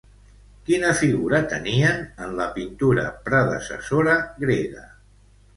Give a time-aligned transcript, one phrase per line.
[0.69, 4.91] Quina figura tenien en la pintura predecessora grega?